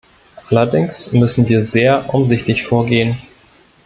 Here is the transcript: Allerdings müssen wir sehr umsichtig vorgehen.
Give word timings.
Allerdings 0.49 1.11
müssen 1.11 1.47
wir 1.47 1.61
sehr 1.61 2.11
umsichtig 2.11 2.63
vorgehen. 2.65 3.21